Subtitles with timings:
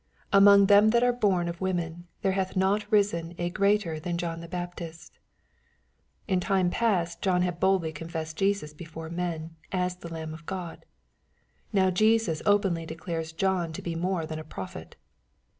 [0.01, 0.03] '^
[0.33, 4.39] Among them that are born of women^ there hath not risen a greater than John
[4.39, 5.11] the Baptist/'
[6.27, 10.79] In time past John had boldly confessed Jesus before men, as the Lamb of Gtod.
[11.71, 14.95] Now Jesus openly declares John to be more than a prophet.